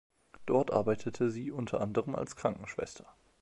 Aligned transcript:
Dort 0.47 0.71
arbeitete 0.73 1.29
sie 1.29 1.51
unter 1.51 1.79
anderem 1.79 2.15
als 2.15 2.35
Krankenschwester. 2.35 3.05